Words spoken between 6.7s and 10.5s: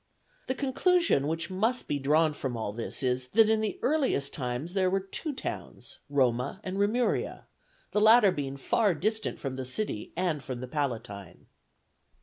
Remuria, the latter being far distant from the city and